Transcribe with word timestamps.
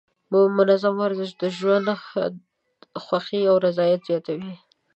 منظم 0.57 0.95
ورزش 1.01 1.29
د 1.41 1.43
ژوند 1.57 1.87
خوښۍ 3.03 3.41
او 3.51 3.55
رضایت 3.65 4.01
زیاتوي. 4.09 4.53